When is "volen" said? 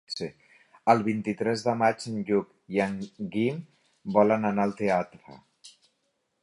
4.19-4.53